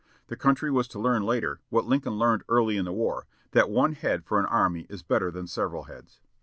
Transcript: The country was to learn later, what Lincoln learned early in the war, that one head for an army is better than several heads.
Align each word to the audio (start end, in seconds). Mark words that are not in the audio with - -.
The 0.29 0.35
country 0.35 0.71
was 0.71 0.87
to 0.87 0.99
learn 0.99 1.21
later, 1.21 1.59
what 1.69 1.85
Lincoln 1.85 2.13
learned 2.15 2.41
early 2.49 2.75
in 2.75 2.85
the 2.85 2.91
war, 2.91 3.27
that 3.51 3.69
one 3.69 3.93
head 3.93 4.25
for 4.25 4.39
an 4.39 4.47
army 4.47 4.87
is 4.89 5.03
better 5.03 5.29
than 5.29 5.45
several 5.45 5.83
heads. 5.83 6.19